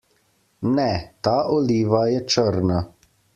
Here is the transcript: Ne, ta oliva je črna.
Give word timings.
Ne, 0.77 0.85
ta 1.27 1.33
oliva 1.59 2.01
je 2.13 2.25
črna. 2.35 2.81